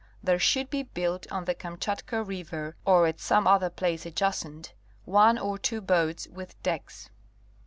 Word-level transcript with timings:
There 0.23 0.39
should 0.39 0.71
be 0.71 0.81
built 0.81 1.31
on 1.31 1.45
the 1.45 1.53
Kamchatka 1.53 2.23
[River], 2.23 2.75
or 2.85 3.05
at 3.05 3.19
some 3.19 3.45
other 3.45 3.69
place 3.69 4.03
adjacent, 4.03 4.73
one 5.05 5.37
or 5.37 5.59
two 5.59 5.79
boats 5.79 6.27
with 6.27 6.59
decks. 6.63 7.11